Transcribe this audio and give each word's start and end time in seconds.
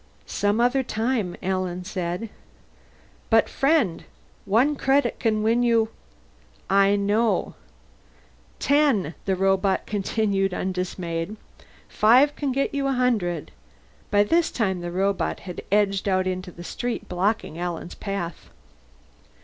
"Some 0.25 0.59
other 0.59 0.81
time," 0.81 1.35
Alan 1.43 1.83
said. 1.83 2.29
"But, 3.29 3.47
friend 3.47 4.03
one 4.45 4.75
credit 4.75 5.19
can 5.19 5.43
win 5.43 5.61
you" 5.61 5.89
"I 6.87 6.95
know."" 6.95 7.53
ten," 8.69 9.13
the 9.25 9.35
robot 9.35 9.85
continued, 9.85 10.55
undismayed. 10.55 11.37
"Five 11.87 12.35
can 12.35 12.51
get 12.51 12.73
you 12.73 12.87
a 12.87 12.93
hundred." 12.93 13.51
By 14.09 14.23
this 14.23 14.49
time 14.49 14.81
the 14.81 14.89
robot 14.89 15.41
had 15.41 15.61
edged 15.71 16.09
out 16.09 16.25
into 16.25 16.49
the 16.51 16.63
street, 16.63 17.07
blocking 17.07 17.59
Alan's 17.59 17.93
path. 17.93 18.49